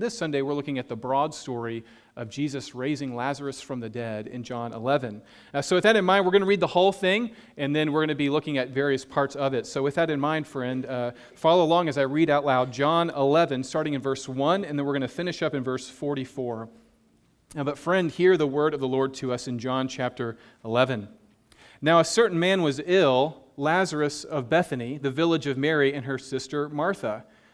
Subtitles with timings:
[0.00, 1.84] this Sunday we're looking at the broad story
[2.16, 5.20] of Jesus raising Lazarus from the dead in John 11.
[5.52, 7.92] Uh, so, with that in mind, we're going to read the whole thing, and then
[7.92, 9.66] we're going to be looking at various parts of it.
[9.66, 13.10] So, with that in mind, friend, uh, follow along as I read out loud John
[13.10, 16.68] 11, starting in verse 1, and then we're going to finish up in verse 44.
[17.54, 21.08] Now, but, friend, hear the word of the Lord to us in John chapter 11.
[21.82, 26.18] Now, a certain man was ill, Lazarus of Bethany, the village of Mary and her
[26.18, 27.24] sister Martha.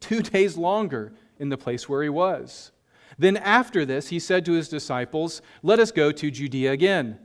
[0.00, 2.72] two days longer in the place where he was.
[3.18, 7.18] Then after this, he said to his disciples, Let us go to Judea again.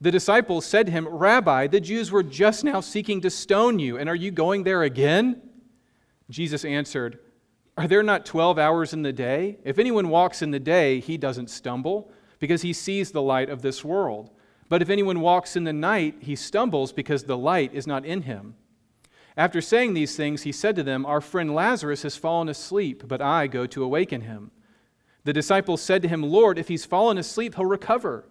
[0.00, 3.96] The disciples said to him, Rabbi, the Jews were just now seeking to stone you,
[3.96, 5.40] and are you going there again?
[6.28, 7.18] Jesus answered,
[7.78, 9.58] Are there not 12 hours in the day?
[9.64, 13.62] If anyone walks in the day, he doesn't stumble, because he sees the light of
[13.62, 14.30] this world.
[14.68, 18.22] But if anyone walks in the night, he stumbles, because the light is not in
[18.22, 18.56] him.
[19.36, 23.20] After saying these things, he said to them, Our friend Lazarus has fallen asleep, but
[23.20, 24.50] I go to awaken him.
[25.24, 28.26] The disciples said to him, Lord, if he's fallen asleep, he'll recover.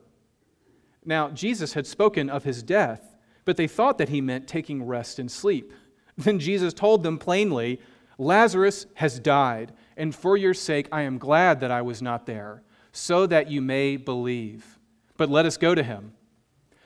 [1.04, 5.20] Now, Jesus had spoken of his death, but they thought that he meant taking rest
[5.20, 5.72] and sleep.
[6.18, 7.82] Then Jesus told them plainly,
[8.18, 12.64] Lazarus has died, and for your sake I am glad that I was not there,
[12.94, 14.80] so that you may believe.
[15.18, 16.14] But let us go to him.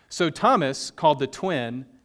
[0.10, 1.86] So Thomas, called the twin,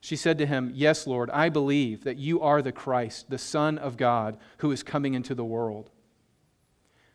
[0.00, 3.78] She said to him, Yes, Lord, I believe that you are the Christ, the Son
[3.78, 5.90] of God, who is coming into the world.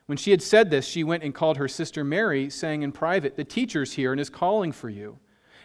[0.06, 3.35] When she had said this, she went and called her sister Mary, saying in private,
[3.35, 5.18] The teacher's here and is calling for you.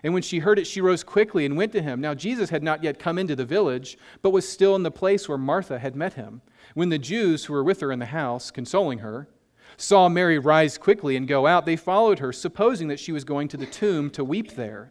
[0.03, 2.01] And when she heard it, she rose quickly and went to him.
[2.01, 5.29] Now, Jesus had not yet come into the village, but was still in the place
[5.29, 6.41] where Martha had met him.
[6.73, 9.29] When the Jews who were with her in the house, consoling her,
[9.77, 13.49] saw Mary rise quickly and go out, they followed her, supposing that she was going
[13.49, 14.91] to the tomb to weep there.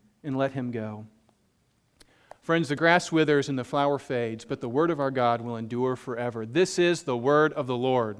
[0.23, 1.05] and let him go.
[2.41, 5.57] Friends, the grass withers and the flower fades, but the word of our God will
[5.57, 6.45] endure forever.
[6.45, 8.17] This is the word of the Lord.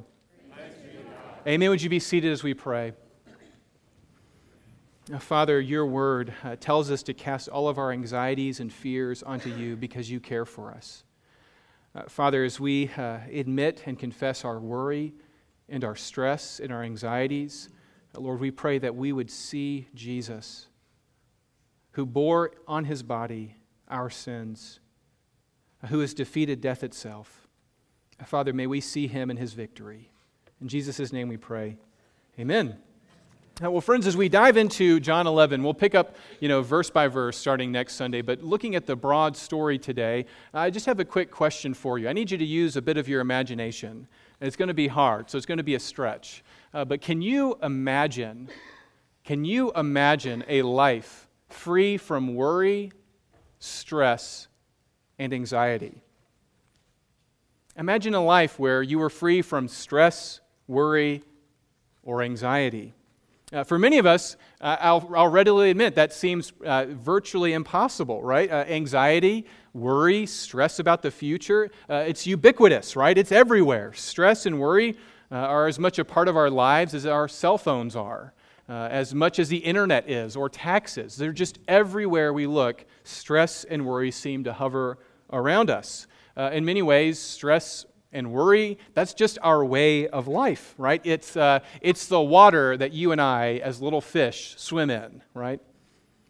[1.48, 1.70] Amen.
[1.70, 2.94] Would you be seated as we pray?
[5.20, 9.50] Father, your word uh, tells us to cast all of our anxieties and fears onto
[9.50, 11.04] you because you care for us.
[11.94, 15.14] Uh, Father, as we uh, admit and confess our worry
[15.68, 17.70] and our stress and our anxieties,
[18.16, 20.68] uh, Lord, we pray that we would see Jesus,
[21.92, 23.56] who bore on his body
[23.90, 24.80] our sins,
[25.88, 27.48] who has defeated death itself.
[28.26, 30.12] Father, may we see him in his victory.
[30.62, 31.78] In Jesus' name we pray.
[32.40, 32.78] Amen.
[33.60, 36.90] Now, well, friends, as we dive into John 11, we'll pick up, you know, verse
[36.90, 38.22] by verse starting next Sunday.
[38.22, 42.08] But looking at the broad story today, I just have a quick question for you.
[42.08, 44.08] I need you to use a bit of your imagination.
[44.40, 46.44] It's going to be hard, so it's going to be a stretch.
[46.74, 48.50] Uh, but can you imagine?
[49.24, 52.92] Can you imagine a life free from worry,
[53.60, 54.48] stress,
[55.20, 56.02] and anxiety?
[57.78, 61.24] Imagine a life where you were free from stress, worry,
[62.04, 62.94] or anxiety.
[63.54, 68.22] Uh, for many of us, uh, I'll, I'll, readily admit that seems uh, virtually impossible,
[68.24, 68.50] right?
[68.50, 73.18] Uh, anxiety, worry, stress about the future, uh, it's ubiquitous, right?
[73.18, 73.92] It's everywhere.
[73.94, 74.98] Stress and worry
[75.32, 78.34] uh, are as much a part of our lives as our cell phones are,
[78.72, 81.16] as much as the internet is, or taxes.
[81.16, 82.86] They're just everywhere we look.
[83.04, 84.98] Stress and worry seem to hover
[85.32, 86.08] around us.
[86.38, 91.02] in many ways, stress and worry, that's just our way of life, right?
[91.06, 95.62] It's, uh, it's the water that you and I, as little fish, swim in, right?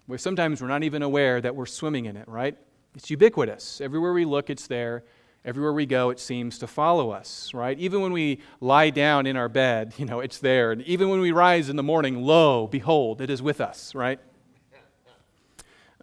[0.05, 2.57] Where sometimes we're not even aware that we're swimming in it, right?
[2.95, 3.81] It's ubiquitous.
[3.81, 5.03] Everywhere we look, it's there.
[5.43, 7.77] Everywhere we go, it seems to follow us, right?
[7.79, 10.71] Even when we lie down in our bed, you know, it's there.
[10.71, 14.19] And even when we rise in the morning, lo, behold, it is with us, right?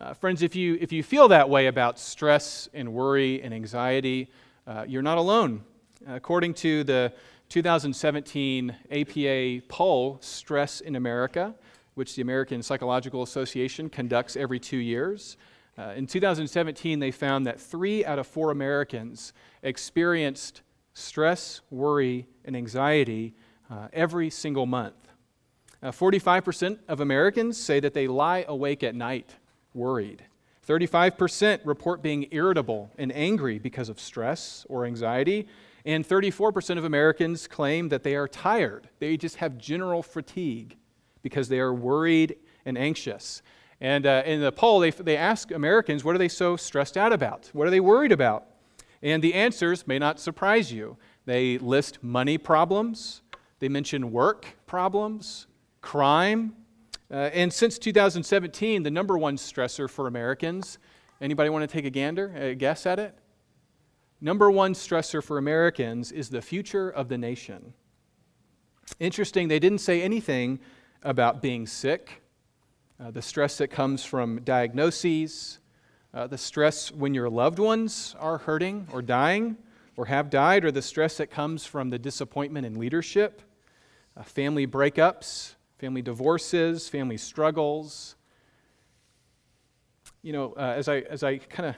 [0.01, 4.31] Uh, friends, if you, if you feel that way about stress and worry and anxiety,
[4.67, 5.63] uh, you're not alone.
[6.07, 7.13] According to the
[7.49, 11.55] 2017 APA poll, Stress in America,
[11.95, 15.37] which the American Psychological Association conducts every two years,
[15.79, 19.33] uh, in 2017 they found that three out of four Americans
[19.63, 23.35] experienced stress, worry, and anxiety
[23.71, 25.09] uh, every single month.
[25.83, 29.37] Uh, 45% of Americans say that they lie awake at night
[29.73, 30.25] worried.
[30.67, 35.47] 35% report being irritable and angry because of stress or anxiety.
[35.85, 38.89] And 34% of Americans claim that they are tired.
[38.99, 40.77] They just have general fatigue
[41.23, 42.37] because they are worried
[42.67, 43.43] and anxious.
[43.81, 47.13] And uh, in the poll, they, they ask Americans, what are they so stressed out
[47.13, 47.51] about?
[47.53, 48.47] What are they worried about?
[49.03, 50.97] And the answers may not surprise you.
[51.25, 53.23] They list money problems,
[53.61, 55.47] they mention work problems,
[55.81, 56.55] crime,
[57.11, 60.79] uh, and since 2017, the number one stressor for Americans,
[61.21, 63.17] anybody want to take a gander, a guess at it?
[64.21, 67.73] Number one stressor for Americans is the future of the nation.
[69.01, 70.59] Interesting, they didn't say anything
[71.03, 72.21] about being sick,
[73.01, 75.61] uh, the stress that comes from diagnoses,
[76.13, 79.57] uh, the stress when your loved ones are hurting or dying
[79.97, 83.43] or have died, or the stress that comes from the disappointment in leadership,
[84.17, 88.15] uh, family breakups, family divorces, family struggles.
[90.23, 91.77] You know, uh, as I, as I kind of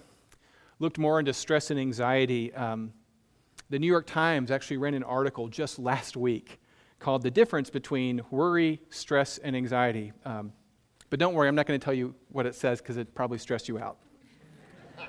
[0.80, 2.92] looked more into stress and anxiety, um,
[3.70, 6.60] the New York Times actually ran an article just last week
[6.98, 10.12] called The Difference Between Worry, Stress, and Anxiety.
[10.26, 10.52] Um,
[11.10, 13.38] but don't worry, I'm not going to tell you what it says because it probably
[13.38, 13.98] stressed you out.
[14.98, 15.04] uh,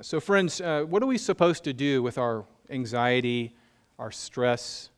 [0.00, 3.56] so, friends, uh, what are we supposed to do with our anxiety,
[3.98, 4.90] our stress,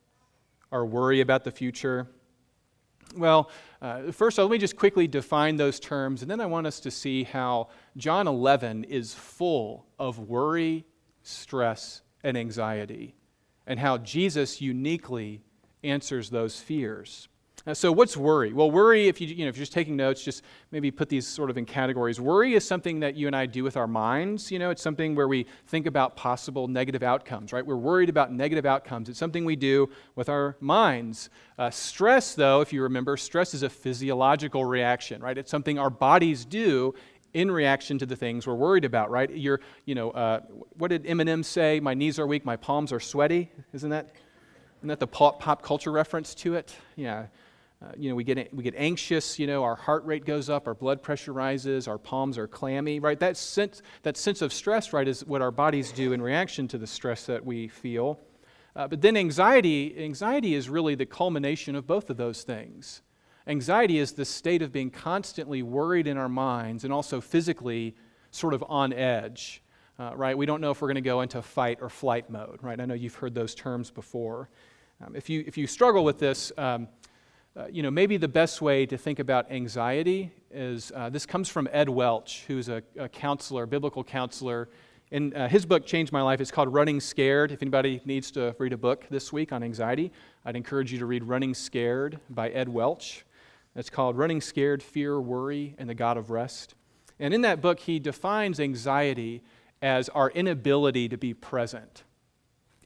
[0.71, 2.07] our worry about the future?
[3.17, 3.51] Well,
[3.81, 6.91] uh, first, let me just quickly define those terms, and then I want us to
[6.91, 10.85] see how John 11 is full of worry,
[11.23, 13.15] stress, and anxiety,
[13.67, 15.41] and how Jesus uniquely
[15.83, 17.29] answers those fears.
[17.67, 18.53] Uh, so, what's worry?
[18.53, 21.27] Well, worry, if, you, you know, if you're just taking notes, just maybe put these
[21.27, 22.21] sort of in categories.
[22.21, 24.53] Worry is something that you and I do with our minds.
[24.53, 27.67] You know, it's something where we think about possible negative outcomes, right?
[27.67, 29.09] We're worried about negative outcomes.
[29.09, 31.29] It's something we do with our minds.
[31.59, 35.37] Uh, stress, though, if you remember, stress is a physiological reaction, right?
[35.37, 36.95] It's something our bodies do
[37.35, 39.29] in reaction to the things we're worried about, right?
[39.29, 40.41] You're, you know, uh,
[40.79, 41.81] what did Eminem say?
[41.81, 43.51] My knees are weak, my palms are sweaty.
[43.73, 44.13] Isn't that,
[44.79, 46.77] isn't that the pop, pop culture reference to it?
[46.95, 47.27] Yeah.
[47.87, 50.67] Uh, you know, we get, we get anxious, you know, our heart rate goes up,
[50.67, 53.21] our blood pressure rises, our palms are clammy, right?
[53.21, 56.79] That sense, that sense of stress, right, is what our bodies do in reaction to
[56.79, 58.19] the stress that we feel.
[58.75, 63.03] Uh, but then anxiety, anxiety is really the culmination of both of those things.
[63.47, 67.95] Anxiety is the state of being constantly worried in our minds and also physically
[68.33, 69.63] sort of on edge.
[69.99, 70.37] uh, right?
[70.37, 72.81] We don't know if we're going to go into fight or flight mode, right?
[72.81, 74.49] I know you've heard those terms before.
[75.05, 76.89] Um, if, you, if you struggle with this, um,
[77.57, 81.49] uh, you know, maybe the best way to think about anxiety is uh, this comes
[81.49, 84.69] from Ed Welch, who's a, a counselor, biblical counselor.
[85.11, 86.41] And uh, his book changed my life.
[86.41, 87.53] It's called Running Scared.
[87.53, 90.13] If anybody needs to read a book this week on anxiety,
[90.45, 93.25] I'd encourage you to read Running Scared by Ed Welch.
[93.75, 96.75] It's called Running Scared Fear, Worry, and the God of Rest.
[97.19, 99.43] And in that book, he defines anxiety
[99.81, 102.05] as our inability to be present.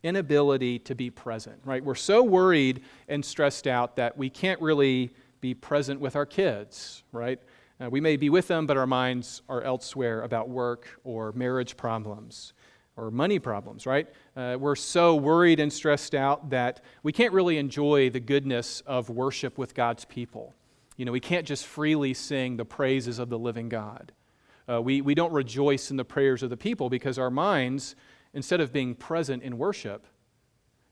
[0.03, 1.85] Inability to be present, right?
[1.85, 7.03] We're so worried and stressed out that we can't really be present with our kids,
[7.13, 7.39] right?
[7.81, 11.77] Uh, we may be with them, but our minds are elsewhere about work or marriage
[11.77, 12.53] problems
[12.97, 14.09] or money problems, right?
[14.37, 19.09] Uh, we're so worried and stressed out that we can't really enjoy the goodness of
[19.09, 20.55] worship with God's people.
[20.97, 24.13] You know, we can't just freely sing the praises of the living God.
[24.69, 27.97] Uh, we, we don't rejoice in the prayers of the people because our minds,
[28.35, 30.07] instead of being present in worship,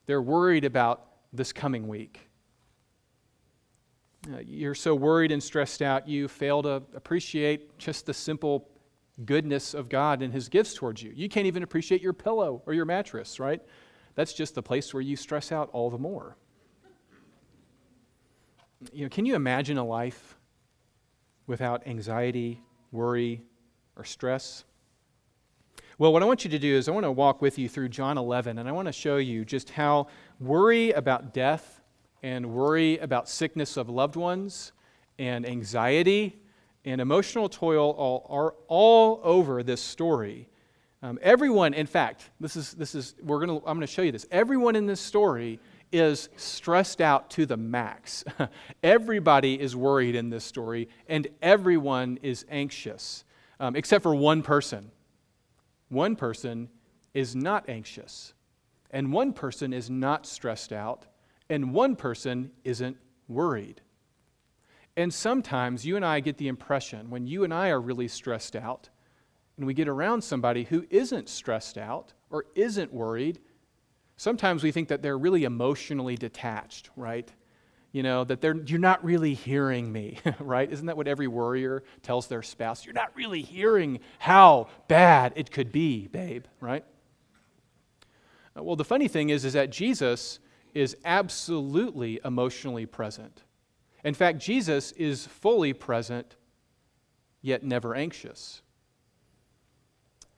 [0.07, 2.29] they're worried about this coming week.
[4.33, 8.69] Uh, you're so worried and stressed out, you fail to appreciate just the simple
[9.25, 11.13] goodness of God and His gifts towards you.
[11.15, 13.61] You can't even appreciate your pillow or your mattress, right?
[14.15, 16.37] That's just the place where you stress out all the more.
[18.93, 20.37] You know, can you imagine a life
[21.47, 22.61] without anxiety,
[22.93, 23.43] worry,
[23.97, 24.65] or stress?
[26.01, 27.89] Well, what I want you to do is I want to walk with you through
[27.89, 30.07] John 11, and I want to show you just how
[30.39, 31.81] worry about death
[32.23, 34.71] and worry about sickness of loved ones
[35.19, 36.39] and anxiety
[36.85, 40.49] and emotional toil all, are all over this story.
[41.03, 44.13] Um, everyone, in fact, this is, this is, we're gonna, I'm going to show you
[44.13, 44.27] this.
[44.31, 45.59] Everyone in this story
[45.91, 48.23] is stressed out to the max.
[48.85, 53.25] Everybody is worried in this story, and everyone is anxious,
[53.59, 54.93] um, except for one person.
[55.89, 56.69] One person
[57.15, 58.35] is not anxious,
[58.91, 61.07] and one person is not stressed out,
[61.49, 63.81] and one person isn't worried.
[64.97, 68.57] And sometimes you and I get the impression when you and I are really stressed
[68.57, 68.89] out,
[69.57, 73.41] and we get around somebody who isn't stressed out or isn't worried,
[74.17, 77.33] sometimes we think that they're really emotionally detached, right?
[77.91, 80.71] You know, that they're, you're not really hearing me, right?
[80.71, 82.85] Isn't that what every worrier tells their spouse?
[82.85, 86.85] You're not really hearing how bad it could be, babe, right?
[88.57, 90.39] Uh, well, the funny thing is, is that Jesus
[90.75, 93.43] is absolutely emotionally present.
[94.05, 96.37] In fact, Jesus is fully present,
[97.41, 98.63] yet never anxious.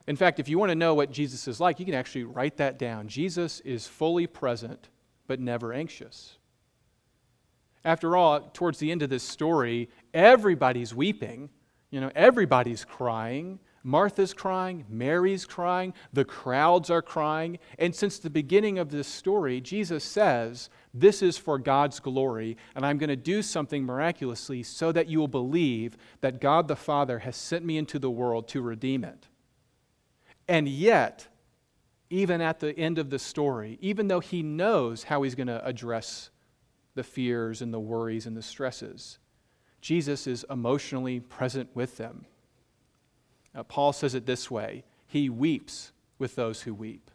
[0.07, 2.57] In fact, if you want to know what Jesus is like, you can actually write
[2.57, 3.07] that down.
[3.07, 4.89] Jesus is fully present,
[5.27, 6.37] but never anxious.
[7.83, 11.49] After all, towards the end of this story, everybody's weeping,
[11.89, 13.59] you know, everybody's crying.
[13.83, 17.57] Martha's crying, Mary's crying, the crowds are crying.
[17.79, 22.85] And since the beginning of this story, Jesus says, This is for God's glory, and
[22.85, 27.19] I'm going to do something miraculously so that you will believe that God the Father
[27.19, 29.27] has sent me into the world to redeem it.
[30.47, 31.27] And yet,
[32.11, 35.65] even at the end of the story, even though he knows how he's going to
[35.65, 36.29] address
[37.01, 39.17] the fears and the worries and the stresses,
[39.81, 42.25] Jesus is emotionally present with them.
[43.55, 47.09] Uh, Paul says it this way He weeps with those who weep.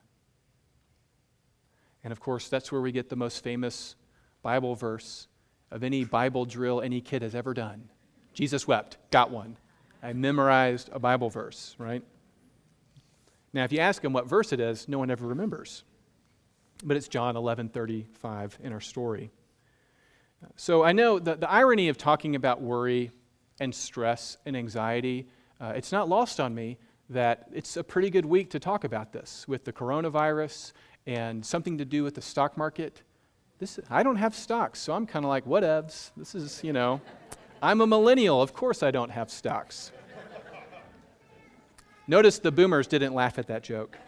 [2.02, 3.94] And of course, that's where we get the most famous
[4.42, 5.28] Bible verse
[5.70, 7.88] of any Bible drill any kid has ever done.
[8.34, 9.56] Jesus wept, got one.
[10.02, 12.02] I memorized a Bible verse, right?
[13.52, 15.84] Now, if you ask them what verse it is, no one ever remembers.
[16.82, 19.30] But it's John 11 35 in our story.
[20.56, 23.10] So I know the, the irony of talking about worry
[23.58, 25.28] and stress and anxiety
[25.60, 26.78] uh, it's not lost on me
[27.08, 30.72] that it's a pretty good week to talk about this with the coronavirus
[31.06, 33.02] and something to do with the stock market.
[33.58, 36.10] This, I don't have stocks, so I'm kind of like, whatevs.
[36.16, 37.00] This is, you know,
[37.62, 38.42] I'm a millennial.
[38.42, 39.92] Of course I don't have stocks.
[42.06, 43.98] Notice the boomers didn't laugh at that joke.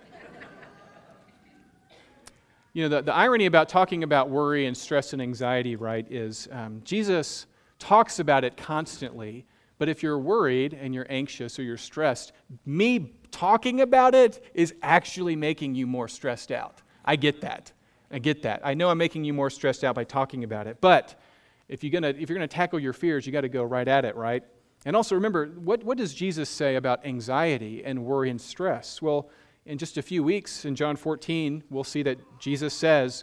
[2.73, 6.49] You know, the, the irony about talking about worry and stress and anxiety, right, is
[6.53, 7.47] um, Jesus
[7.79, 9.47] talks about it constantly
[9.79, 12.33] but if you're worried and you're anxious or you're stressed,
[12.67, 16.83] me talking about it is actually making you more stressed out.
[17.05, 17.73] I get that.
[18.11, 18.61] I get that.
[18.65, 20.79] I know I'm making you more stressed out by talking about it.
[20.81, 21.21] But
[21.69, 24.05] if you're to if you're to tackle your fears, you got to go right at
[24.05, 24.43] it, right?
[24.85, 29.03] And also remember, what, what does Jesus say about anxiety and worry and stress?
[29.03, 29.29] Well,
[29.69, 33.23] in just a few weeks in John 14, we'll see that Jesus says,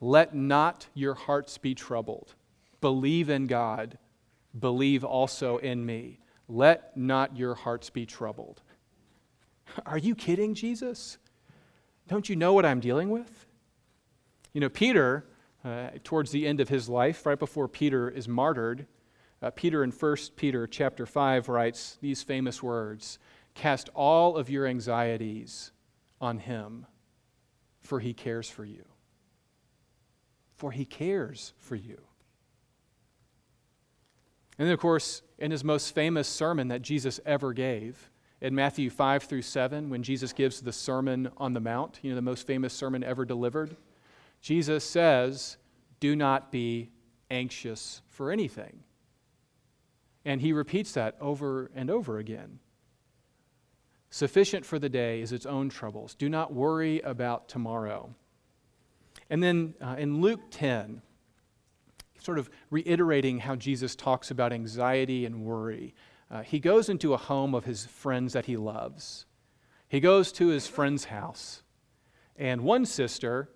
[0.00, 2.34] Let not your hearts be troubled.
[2.80, 3.98] Believe in God
[4.58, 6.18] believe also in me.
[6.48, 8.62] Let not your hearts be troubled.
[9.86, 11.18] Are you kidding, Jesus?
[12.06, 13.46] Don't you know what I'm dealing with?
[14.52, 15.26] You know, Peter,
[15.64, 18.86] uh, towards the end of his life, right before Peter is martyred,
[19.42, 23.18] uh, Peter in 1 Peter chapter 5 writes these famous words
[23.54, 25.72] Cast all of your anxieties
[26.20, 26.86] on him,
[27.80, 28.84] for he cares for you.
[30.56, 32.00] For he cares for you.
[34.58, 38.10] And then, of course, in his most famous sermon that Jesus ever gave,
[38.40, 42.16] in Matthew 5 through 7, when Jesus gives the Sermon on the Mount, you know,
[42.16, 43.76] the most famous sermon ever delivered,
[44.40, 45.56] Jesus says,
[45.98, 46.90] Do not be
[47.30, 48.84] anxious for anything.
[50.24, 52.60] And he repeats that over and over again.
[54.10, 56.14] Sufficient for the day is its own troubles.
[56.14, 58.14] Do not worry about tomorrow.
[59.28, 61.02] And then uh, in Luke 10,
[62.18, 65.94] sort of reiterating how Jesus talks about anxiety and worry,
[66.30, 69.26] uh, he goes into a home of his friends that he loves.
[69.88, 71.62] He goes to his friend's house.
[72.36, 73.50] And one sister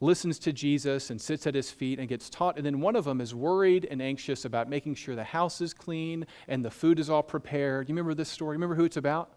[0.00, 2.56] listens to Jesus and sits at his feet and gets taught.
[2.56, 5.72] And then one of them is worried and anxious about making sure the house is
[5.72, 7.88] clean and the food is all prepared.
[7.88, 8.56] You remember this story?
[8.56, 9.30] Remember who it's about?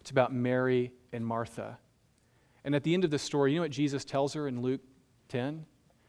[0.00, 1.78] It's about Mary and Martha.
[2.64, 4.82] And at the end of the story, you know what Jesus tells her in Luke
[5.28, 5.64] 10?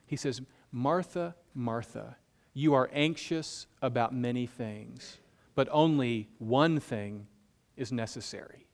[0.06, 0.42] He says,
[0.72, 2.18] Martha, Martha,
[2.54, 5.18] you are anxious about many things,
[5.56, 7.28] but only one thing
[7.78, 8.66] is necessary.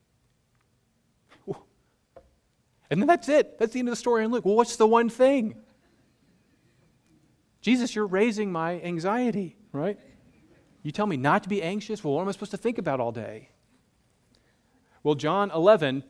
[2.90, 3.58] And then that's it.
[3.58, 4.44] That's the end of the story in Luke.
[4.44, 5.56] Well, what's the one thing?
[7.60, 9.98] Jesus, you're raising my anxiety, right?
[10.84, 12.04] You tell me not to be anxious.
[12.04, 13.48] Well, what am I supposed to think about all day?
[15.06, 16.02] Well, John 11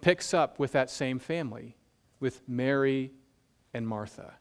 [0.00, 1.76] picks up with that same family,
[2.20, 3.10] with Mary
[3.74, 4.34] and Martha.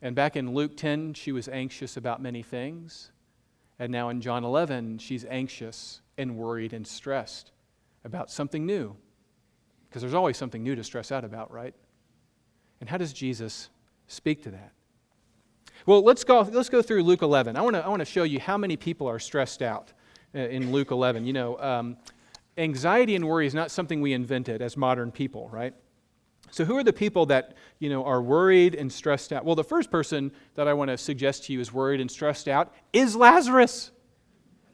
[0.00, 3.12] And back in Luke 10, she was anxious about many things.
[3.78, 7.52] And now in John 11, she's anxious and worried and stressed
[8.04, 8.96] about something new.
[9.88, 11.74] Because there's always something new to stress out about, right?
[12.80, 13.68] And how does Jesus
[14.08, 14.72] speak to that?
[15.86, 17.56] Well, let's go, let's go through Luke 11.
[17.56, 19.92] I want to I wanna show you how many people are stressed out
[20.34, 21.26] in Luke 11.
[21.26, 21.96] You know, um,
[22.56, 25.74] anxiety and worry is not something we invented as modern people, right?
[26.50, 29.44] So, who are the people that you know are worried and stressed out?
[29.44, 32.46] Well, the first person that I want to suggest to you is worried and stressed
[32.46, 33.90] out is Lazarus.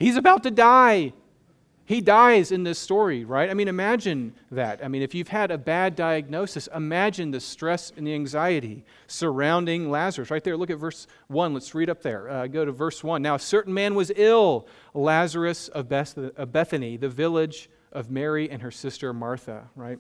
[0.01, 1.13] He's about to die.
[1.89, 3.49] He dies in this story, right?
[3.49, 4.85] I mean, imagine that.
[4.85, 9.91] I mean, if you've had a bad diagnosis, imagine the stress and the anxiety surrounding
[9.91, 10.31] Lazarus.
[10.31, 11.55] Right there, look at verse 1.
[11.55, 12.29] Let's read up there.
[12.29, 13.23] Uh, go to verse 1.
[13.23, 18.71] Now, a certain man was ill, Lazarus of Bethany, the village of Mary and her
[18.71, 19.99] sister Martha, right?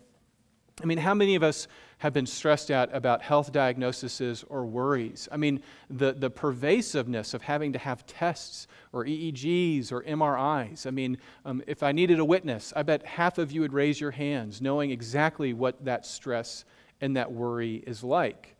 [0.82, 1.66] I mean, how many of us
[1.98, 5.28] have been stressed out about health diagnoses or worries?
[5.32, 5.60] I mean,
[5.90, 10.86] the, the pervasiveness of having to have tests or EEGs or MRIs.
[10.86, 14.00] I mean, um, if I needed a witness, I bet half of you would raise
[14.00, 16.64] your hands knowing exactly what that stress
[17.00, 18.56] and that worry is like,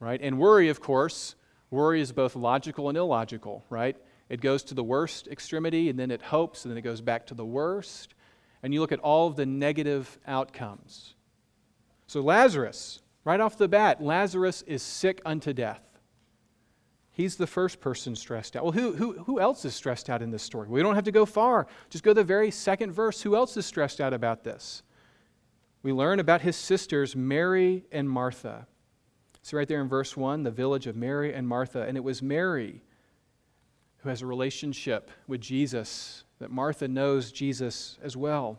[0.00, 0.20] right?
[0.20, 1.34] And worry, of course,
[1.70, 3.96] worry is both logical and illogical, right?
[4.28, 7.26] It goes to the worst extremity and then it hopes and then it goes back
[7.26, 8.14] to the worst.
[8.62, 11.14] And you look at all of the negative outcomes.
[12.10, 15.80] So, Lazarus, right off the bat, Lazarus is sick unto death.
[17.12, 18.64] He's the first person stressed out.
[18.64, 20.68] Well, who, who, who else is stressed out in this story?
[20.68, 21.68] We don't have to go far.
[21.88, 23.22] Just go to the very second verse.
[23.22, 24.82] Who else is stressed out about this?
[25.84, 28.66] We learn about his sisters, Mary and Martha.
[29.42, 31.82] So, right there in verse 1, the village of Mary and Martha.
[31.82, 32.82] And it was Mary
[33.98, 38.58] who has a relationship with Jesus, that Martha knows Jesus as well.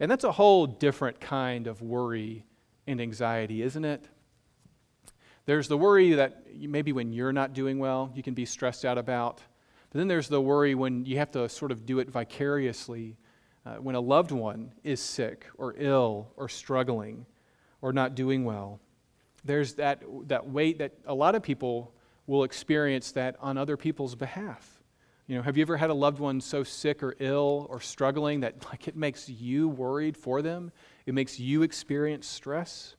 [0.00, 2.44] And that's a whole different kind of worry
[2.86, 4.06] and anxiety, isn't it?
[5.46, 8.96] There's the worry that maybe when you're not doing well, you can be stressed out
[8.98, 9.42] about.
[9.90, 13.16] But then there's the worry when you have to sort of do it vicariously,
[13.66, 17.26] uh, when a loved one is sick or ill or struggling
[17.80, 18.80] or not doing well.
[19.44, 21.94] There's that, that weight that a lot of people
[22.26, 24.82] will experience that on other people's behalf.
[25.26, 28.40] You know, have you ever had a loved one so sick or ill or struggling
[28.40, 30.72] that like it makes you worried for them?
[31.06, 32.96] It makes you experience stress.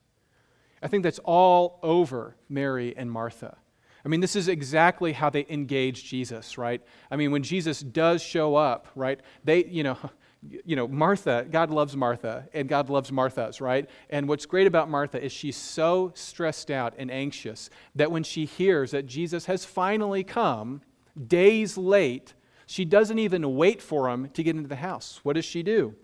[0.82, 3.58] I think that's all over Mary and Martha.
[4.06, 6.82] I mean, this is exactly how they engage Jesus, right?
[7.10, 9.20] I mean, when Jesus does show up, right?
[9.44, 9.98] They, you know,
[10.64, 13.90] you know, Martha, God loves Martha, and God loves Martha's, right?
[14.12, 18.46] And what's great about Martha is she's so stressed out and anxious that when she
[18.46, 20.82] hears that Jesus has finally come,
[21.28, 22.36] days late,
[22.68, 25.20] she doesn't even wait for him to get into the house.
[25.24, 25.96] What does she do?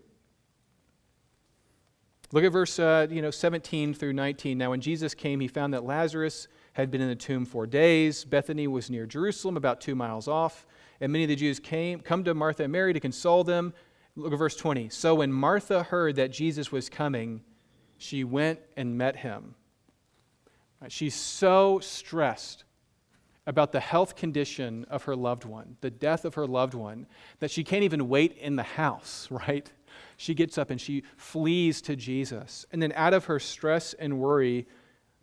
[2.34, 4.58] Look at verse uh, you know, 17 through 19.
[4.58, 8.24] Now, when Jesus came, he found that Lazarus had been in the tomb four days.
[8.24, 10.66] Bethany was near Jerusalem, about two miles off.
[11.02, 13.74] And many of the Jews came, come to Martha and Mary to console them
[14.16, 14.90] Look at verse 20.
[14.90, 17.42] So when Martha heard that Jesus was coming,
[17.98, 19.56] she went and met him.
[20.90, 22.64] She's so stressed
[23.48, 27.08] about the health condition of her loved one, the death of her loved one,
[27.40, 29.72] that she can't even wait in the house, right?
[30.22, 32.68] She gets up and she flees to Jesus.
[32.72, 34.68] And then, out of her stress and worry,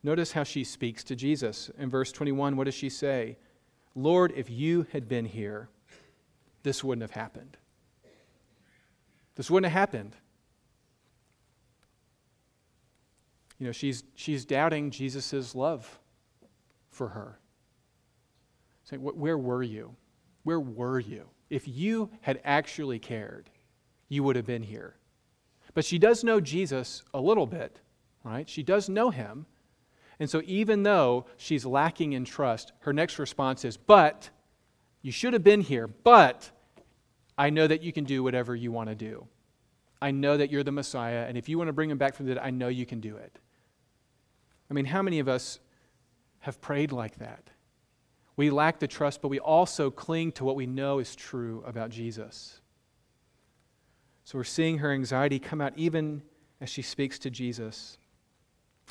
[0.02, 1.70] notice how she speaks to Jesus.
[1.78, 3.38] In verse 21, what does she say?
[3.94, 5.68] Lord, if you had been here,
[6.64, 7.56] this wouldn't have happened.
[9.36, 10.16] This wouldn't have happened.
[13.60, 16.00] You know, she's, she's doubting Jesus' love
[16.90, 17.38] for her.
[18.82, 19.94] Saying, Where were you?
[20.42, 21.28] Where were you?
[21.50, 23.48] If you had actually cared,
[24.08, 24.96] you would have been here.
[25.74, 27.80] But she does know Jesus a little bit,
[28.24, 28.48] right?
[28.48, 29.46] She does know him.
[30.18, 34.30] And so, even though she's lacking in trust, her next response is, But
[35.02, 36.50] you should have been here, but
[37.36, 39.28] I know that you can do whatever you want to do.
[40.02, 42.26] I know that you're the Messiah, and if you want to bring him back from
[42.26, 43.38] the dead, I know you can do it.
[44.70, 45.60] I mean, how many of us
[46.40, 47.50] have prayed like that?
[48.36, 51.90] We lack the trust, but we also cling to what we know is true about
[51.90, 52.60] Jesus.
[54.28, 56.20] So we're seeing her anxiety come out even
[56.60, 57.96] as she speaks to Jesus.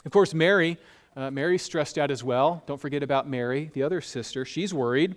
[0.03, 0.79] Of course, Mary,
[1.15, 2.63] uh, Mary's stressed out as well.
[2.65, 4.45] Don't forget about Mary, the other sister.
[4.45, 5.15] She's worried.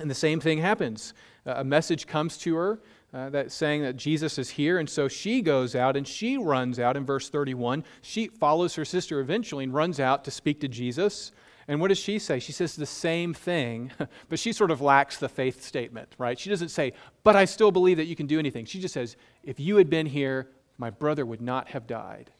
[0.00, 1.14] And the same thing happens.
[1.44, 2.80] Uh, a message comes to her
[3.12, 6.78] uh, that saying that Jesus is here, and so she goes out and she runs
[6.78, 7.82] out in verse 31.
[8.02, 11.32] She follows her sister eventually and runs out to speak to Jesus.
[11.66, 12.38] And what does she say?
[12.38, 13.90] She says the same thing,
[14.28, 16.38] but she sort of lacks the faith statement, right?
[16.38, 18.64] She doesn't say, But I still believe that you can do anything.
[18.66, 20.48] She just says, If you had been here,
[20.78, 22.30] my brother would not have died.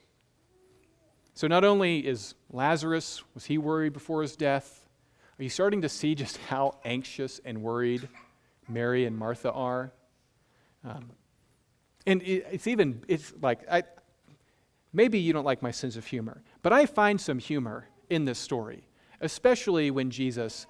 [1.35, 4.87] So not only is Lazarus, was he worried before his death?
[5.39, 8.09] Are you starting to see just how anxious and worried
[8.69, 9.93] Mary and Martha are?
[10.85, 11.11] Um,
[12.07, 13.83] and it, it's even, it's like, I,
[14.93, 18.39] maybe you don't like my sense of humor, but I find some humor in this
[18.39, 18.87] story,
[19.25, 20.67] especially when Jesus,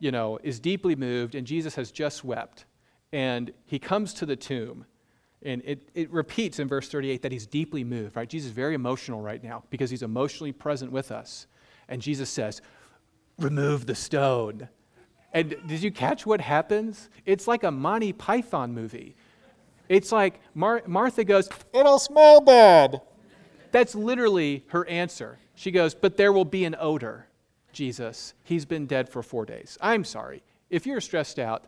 [0.00, 2.64] you know, is deeply moved and Jesus has just wept
[3.12, 4.84] and he comes to the tomb.
[5.42, 8.28] And it, it repeats in verse 38 that he's deeply moved, right?
[8.28, 11.46] Jesus is very emotional right now because he's emotionally present with us.
[11.88, 12.60] And Jesus says,
[13.38, 14.68] remove the stone.
[15.32, 17.08] And did you catch what happens?
[17.24, 19.14] It's like a Monty Python movie.
[19.88, 23.00] It's like Mar- Martha goes, It'll smell bad.
[23.70, 25.38] That's literally her answer.
[25.54, 27.27] She goes, But there will be an odor,
[27.72, 28.34] Jesus.
[28.44, 29.78] He's been dead for four days.
[29.80, 30.42] I'm sorry.
[30.70, 31.66] If you're stressed out,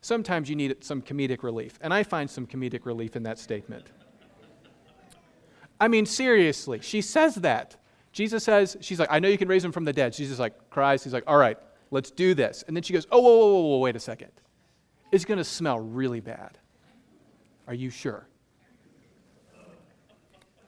[0.00, 1.78] sometimes you need some comedic relief.
[1.80, 3.86] And I find some comedic relief in that statement.
[5.80, 7.76] I mean, seriously, she says that.
[8.12, 10.12] Jesus says, she's like, I know you can raise him from the dead.
[10.12, 11.04] Jesus like cries.
[11.04, 11.58] He's like, all right,
[11.90, 12.64] let's do this.
[12.66, 14.32] And then she goes, oh, whoa, whoa, whoa, wait a second.
[15.12, 16.58] It's going to smell really bad.
[17.66, 18.26] Are you sure?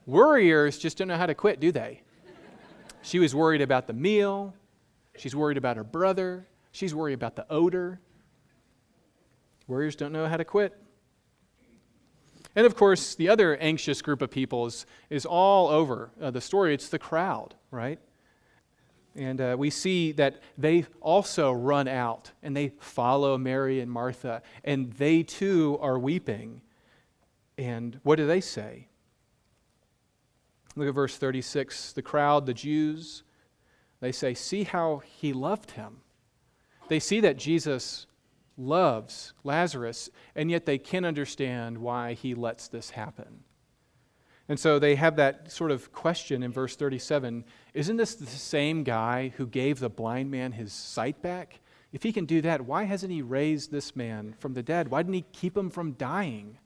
[0.07, 2.03] Worriers just don't know how to quit, do they?
[3.03, 4.55] She was worried about the meal.
[5.21, 6.49] She's worried about her brother.
[6.73, 8.01] She's worried about the odor.
[9.67, 10.75] Worriers don't know how to quit.
[12.57, 16.41] And of course, the other anxious group of people is, is all over uh, the
[16.41, 16.73] story.
[16.73, 17.99] It's the crowd, right?
[19.15, 24.41] And uh, we see that they also run out and they follow Mary and Martha,
[24.65, 26.63] and they too are weeping.
[27.59, 28.89] And what do they say?
[30.77, 31.93] Look at verse 36.
[31.93, 33.23] The crowd, the Jews,
[34.01, 35.99] they say, See how he loved him.
[36.89, 38.07] They see that Jesus
[38.57, 43.45] loves Lazarus, and yet they can't understand why he lets this happen.
[44.49, 48.83] And so they have that sort of question in verse 37 Isn't this the same
[48.83, 51.61] guy who gave the blind man his sight back?
[51.93, 54.89] If he can do that, why hasn't he raised this man from the dead?
[54.89, 56.59] Why didn't he keep him from dying?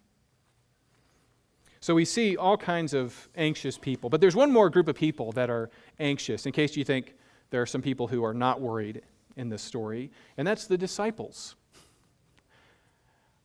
[1.80, 4.08] So we see all kinds of anxious people.
[4.08, 5.68] But there's one more group of people that are
[5.98, 7.14] anxious, in case you think
[7.54, 9.02] there are some people who are not worried
[9.36, 11.54] in this story, and that's the disciples.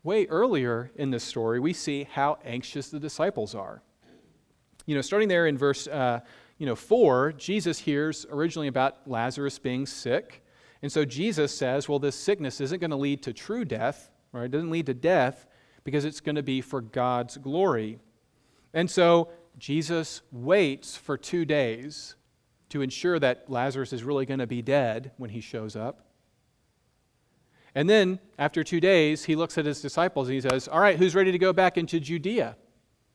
[0.01, 3.83] Way earlier in this story, we see how anxious the disciples are.
[4.87, 6.21] You know, starting there in verse uh,
[6.57, 10.43] you know, 4, Jesus hears originally about Lazarus being sick.
[10.81, 14.45] And so Jesus says, well, this sickness isn't going to lead to true death, right?
[14.45, 15.45] It doesn't lead to death
[15.83, 17.99] because it's going to be for God's glory.
[18.73, 22.15] And so Jesus waits for two days
[22.69, 26.05] to ensure that Lazarus is really going to be dead when he shows up.
[27.75, 30.97] And then, after two days, he looks at his disciples and he says, All right,
[30.97, 32.57] who's ready to go back into Judea?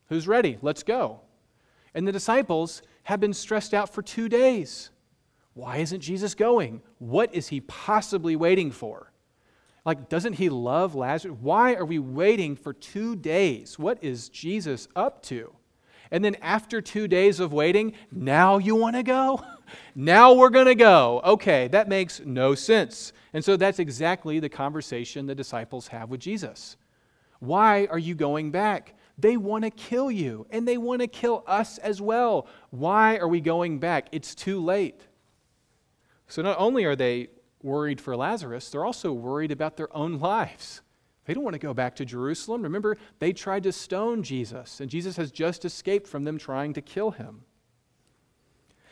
[0.08, 0.58] Who's ready?
[0.62, 1.20] Let's go.
[1.94, 4.90] And the disciples have been stressed out for two days.
[5.54, 6.82] Why isn't Jesus going?
[6.98, 9.12] What is he possibly waiting for?
[9.84, 11.36] Like, doesn't he love Lazarus?
[11.40, 13.78] Why are we waiting for two days?
[13.78, 15.52] What is Jesus up to?
[16.14, 19.44] And then after two days of waiting, now you want to go?
[19.96, 21.20] now we're going to go.
[21.24, 23.12] Okay, that makes no sense.
[23.32, 26.76] And so that's exactly the conversation the disciples have with Jesus.
[27.40, 28.94] Why are you going back?
[29.18, 32.46] They want to kill you, and they want to kill us as well.
[32.70, 34.06] Why are we going back?
[34.12, 35.00] It's too late.
[36.28, 40.80] So not only are they worried for Lazarus, they're also worried about their own lives.
[41.24, 42.62] They don't want to go back to Jerusalem.
[42.62, 46.82] Remember, they tried to stone Jesus, and Jesus has just escaped from them trying to
[46.82, 47.42] kill him.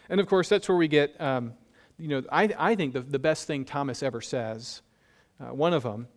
[0.09, 1.55] And of course, that's where we get, um,
[1.99, 4.83] you know, I, I think the, the best thing Thomas ever says,
[5.41, 6.09] uh, one of them,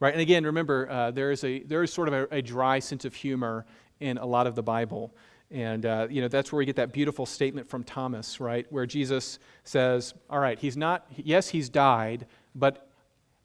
[0.00, 0.12] right?
[0.12, 3.04] And again, remember, uh, there, is a, there is sort of a, a, dry sense
[3.04, 3.66] of humor
[4.00, 5.14] in a lot of the Bible.
[5.50, 8.66] And, uh, you know, that's where we get that beautiful statement from Thomas, right?
[8.70, 12.91] Where Jesus says, All right, he's not, yes, he's died, but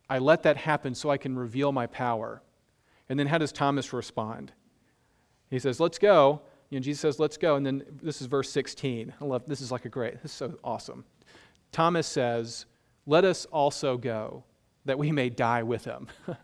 [0.09, 2.41] I let that happen so I can reveal my power.
[3.09, 4.51] And then how does Thomas respond?
[5.49, 6.41] He says, Let's go.
[6.71, 7.55] Know, Jesus says, Let's go.
[7.55, 9.13] And then this is verse 16.
[9.19, 11.05] I love this is like a great, this is so awesome.
[11.71, 12.65] Thomas says,
[13.05, 14.43] Let us also go
[14.85, 16.07] that we may die with him.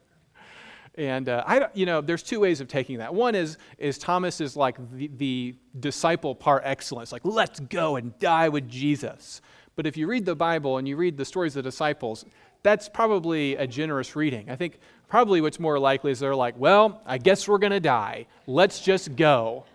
[0.95, 3.13] And uh, I, you know, there's two ways of taking that.
[3.13, 8.17] One is, is Thomas is like the, the disciple par excellence, like let's go and
[8.19, 9.41] die with Jesus.
[9.75, 12.25] But if you read the Bible and you read the stories of the disciples,
[12.63, 14.49] that's probably a generous reading.
[14.49, 17.81] I think probably what's more likely is they're like, well, I guess we're going to
[17.81, 18.25] die.
[18.47, 19.65] Let's just go.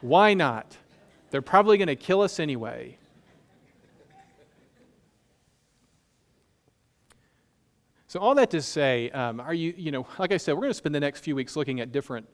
[0.00, 0.76] Why not?
[1.30, 2.98] They're probably going to kill us anyway.
[8.08, 10.70] So, all that to say, um, are you, you know, like I said, we're going
[10.70, 12.28] to spend the next few weeks looking at different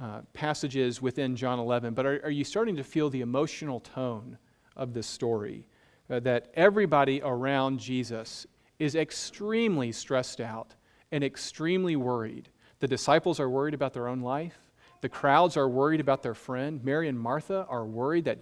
[0.00, 4.38] uh, passages within John 11, but are, are, you starting to feel the emotional tone
[4.76, 5.66] of this story?
[6.08, 8.46] Uh, that everybody around Jesus
[8.78, 10.74] is extremely stressed out
[11.12, 12.48] and extremely worried.
[12.80, 14.58] The disciples are worried about their own life,
[15.00, 16.82] the crowds are worried about their friend.
[16.82, 18.38] Mary and Martha are worried that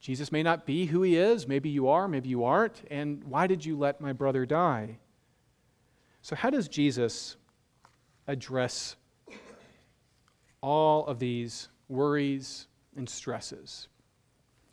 [0.00, 1.48] Jesus may not be who he is.
[1.48, 2.82] Maybe you are, maybe you aren't.
[2.90, 4.98] And why did you let my brother die?
[6.20, 7.36] So, how does Jesus
[8.26, 8.96] address
[10.60, 13.88] all of these worries and stresses?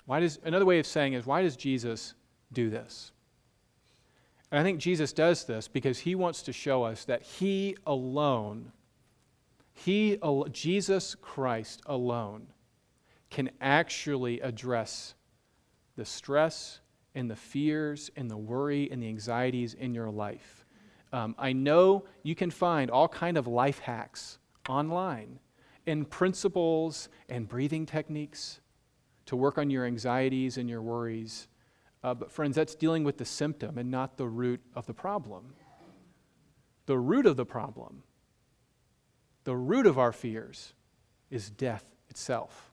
[0.06, 2.14] Why does, another way of saying is, why does Jesus
[2.52, 3.12] do this?
[4.52, 8.72] And I think Jesus does this because he wants to show us that he alone,
[9.74, 10.20] he,
[10.52, 12.48] Jesus Christ alone,
[13.30, 15.16] can actually address
[15.96, 16.82] the stress
[17.16, 20.66] and the fears and the worry and the anxieties in your life.
[21.14, 24.38] Um, I know you can find all kind of life hacks
[24.70, 25.40] online
[25.88, 28.62] and principles and breathing techniques
[29.26, 31.48] to work on your anxieties and your worries.
[32.04, 35.54] Uh, but, friends, that's dealing with the symptom and not the root of the problem.
[36.88, 38.04] The root of the problem,
[39.44, 40.74] the root of our fears,
[41.30, 42.72] is death itself.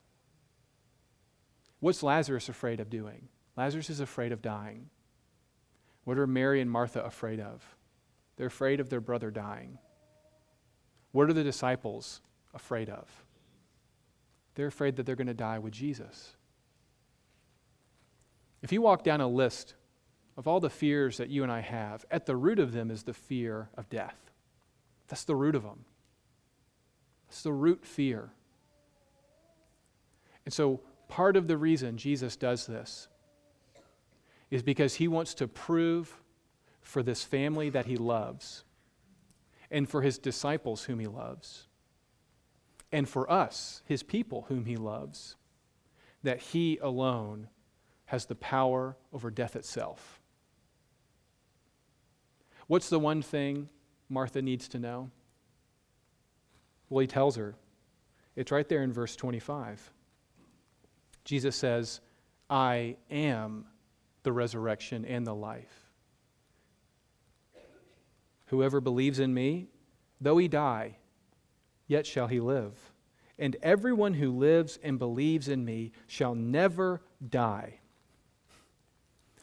[1.81, 3.29] What's Lazarus afraid of doing?
[3.57, 4.88] Lazarus is afraid of dying.
[6.05, 7.62] What are Mary and Martha afraid of?
[8.37, 9.79] They're afraid of their brother dying.
[11.12, 12.21] What are the disciples
[12.55, 13.09] afraid of?
[14.55, 16.35] They're afraid that they're going to die with Jesus.
[18.62, 19.75] If you walk down a list
[20.37, 23.03] of all the fears that you and I have, at the root of them is
[23.03, 24.31] the fear of death.
[25.09, 25.85] That's the root of them.
[27.29, 28.31] That's the root fear.
[30.44, 33.09] And so, part of the reason Jesus does this
[34.51, 36.23] is because he wants to prove
[36.81, 38.64] for this family that he loves,
[39.71, 41.66] and for his disciples whom he loves,
[42.90, 45.37] and for us, his people whom he loves,
[46.23, 47.49] that he alone
[48.09, 50.18] has the power over death itself.
[52.66, 53.68] What's the one thing
[54.09, 55.11] Martha needs to know?
[56.88, 57.55] Well, he tells her.
[58.35, 59.92] It's right there in verse 25.
[61.25, 62.01] Jesus says,
[62.49, 63.66] I am
[64.23, 65.90] the resurrection and the life.
[68.47, 69.68] Whoever believes in me,
[70.18, 70.97] though he die,
[71.87, 72.75] yet shall he live.
[73.38, 77.78] And everyone who lives and believes in me shall never die.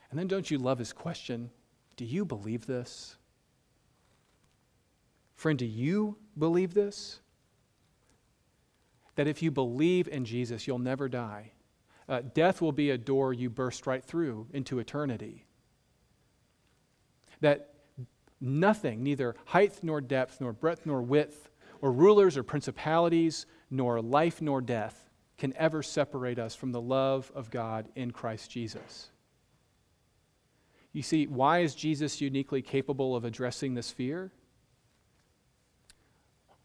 [0.10, 1.50] And then don't you love his question?
[1.98, 3.16] Do you believe this?
[5.36, 7.20] Friend, do you believe this?
[9.16, 11.52] That if you believe in Jesus, you'll never die.
[12.08, 15.46] Uh, death will be a door you burst right through into eternity.
[17.42, 17.76] That
[18.42, 21.50] Nothing, neither height nor depth, nor breadth nor width,
[21.82, 27.32] or rulers or principalities, nor life nor death can ever separate us from the love
[27.34, 29.10] of God in Christ Jesus.
[30.96, 34.32] You see, why is Jesus uniquely capable of addressing this fear?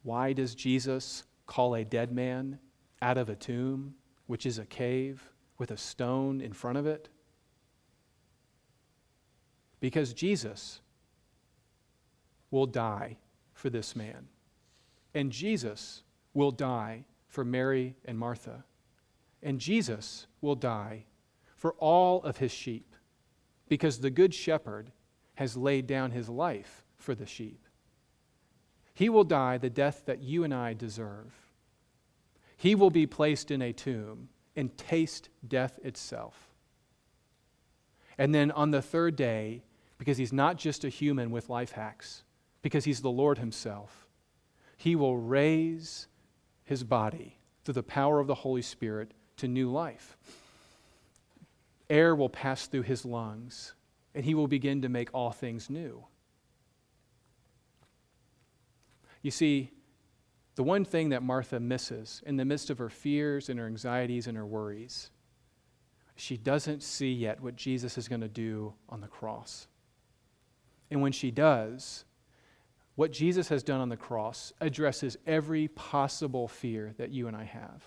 [0.04, 2.60] Why does Jesus call a dead man
[3.02, 3.96] out of a tomb,
[4.28, 5.20] which is a cave
[5.58, 7.08] with a stone in front of it?
[9.80, 10.80] Because Jesus
[12.52, 13.16] will die
[13.52, 14.28] for this man.
[15.12, 18.62] And Jesus will die for Mary and Martha.
[19.42, 21.06] And Jesus will die
[21.56, 22.89] for all of his sheep
[23.70, 24.90] because the Good Shepherd
[25.36, 27.64] has laid down his life for the sheep.
[28.92, 31.32] He will die the death that you and I deserve.
[32.56, 36.50] He will be placed in a tomb and taste death itself.
[38.18, 39.62] And then on the third day,
[39.98, 42.24] because he's not just a human with life hacks,
[42.62, 44.08] because he's the Lord himself,
[44.76, 46.08] he will raise
[46.64, 50.18] his body through the power of the Holy Spirit to new life.
[51.90, 53.74] Air will pass through his lungs,
[54.14, 56.06] and he will begin to make all things new.
[59.22, 59.70] You see,
[60.54, 64.26] the one thing that Martha misses in the midst of her fears and her anxieties
[64.26, 65.10] and her worries,
[66.14, 69.66] she doesn't see yet what Jesus is going to do on the cross.
[70.90, 72.04] And when she does,
[72.94, 77.44] what Jesus has done on the cross addresses every possible fear that you and I
[77.44, 77.82] have.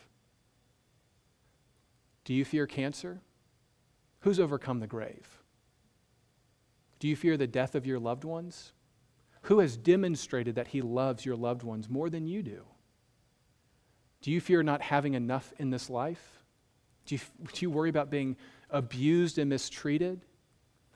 [2.25, 3.21] Do you fear cancer?
[4.23, 5.39] Who's overcome the grave?
[6.99, 8.73] Do you fear the death of your loved ones?
[9.43, 12.63] Who has demonstrated that he loves your loved ones more than you do?
[14.21, 16.43] Do you fear not having enough in this life?
[17.05, 17.21] Do you,
[17.53, 18.37] do you worry about being
[18.69, 20.25] abused and mistreated?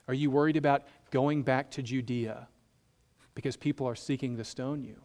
[0.06, 2.48] Are you worried about going back to Judea
[3.38, 5.00] because people are seeking to stone you.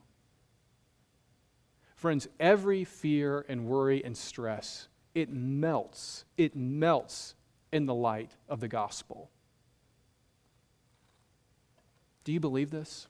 [1.95, 6.25] Friends, every fear and worry and stress, it melts.
[6.35, 7.35] It melts
[7.73, 9.31] in the light of the gospel.
[12.23, 13.07] Do you believe this?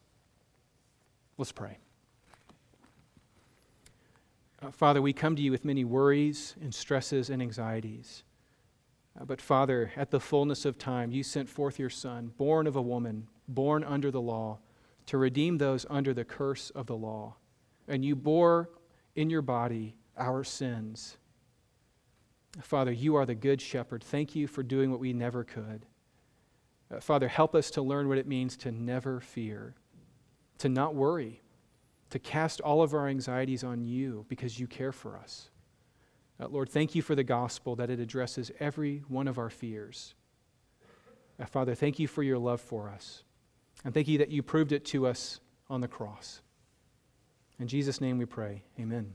[1.38, 1.78] Let's pray.
[4.62, 8.24] Uh, Father, we come to you with many worries and stresses and anxieties.
[9.20, 12.78] Uh, but Father, at the fullness of time, you sent forth your Son, born of
[12.78, 14.60] a woman, born under the law,
[15.08, 17.36] to redeem those under the curse of the law.
[17.90, 18.70] And you bore
[19.14, 21.18] in your body our sins.
[22.62, 24.04] Father, you are the good shepherd.
[24.04, 25.86] Thank you for doing what we never could.
[26.94, 29.74] Uh, Father, help us to learn what it means to never fear,
[30.60, 31.42] to not worry,
[32.12, 35.50] to cast all of our anxieties on you because you care for us.
[36.40, 40.14] Uh, Lord, thank you for the gospel that it addresses every one of our fears.
[41.40, 43.24] Uh, Father, thank you for your love for us.
[43.84, 45.40] And thank you that you proved it to us
[45.70, 46.42] on the cross.
[47.60, 48.64] In Jesus' name we pray.
[48.80, 49.14] Amen.